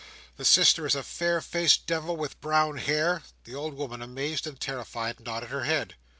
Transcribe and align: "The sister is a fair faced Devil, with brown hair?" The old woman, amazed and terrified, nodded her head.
"The 0.37 0.45
sister 0.45 0.87
is 0.87 0.95
a 0.95 1.03
fair 1.03 1.41
faced 1.41 1.85
Devil, 1.85 2.17
with 2.17 2.41
brown 2.41 2.77
hair?" 2.79 3.21
The 3.43 3.53
old 3.53 3.75
woman, 3.75 4.01
amazed 4.01 4.47
and 4.47 4.59
terrified, 4.59 5.19
nodded 5.19 5.49
her 5.51 5.65
head. 5.65 5.93